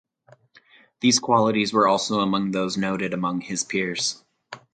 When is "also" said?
1.87-2.21